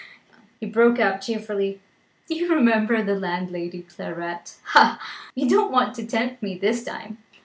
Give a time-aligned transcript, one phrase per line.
[0.59, 1.79] he broke out cheerfully.
[2.27, 4.55] "Do you remember the landlady's claret?
[4.63, 4.99] Ha!
[5.35, 7.19] you don't want to tempt me this time.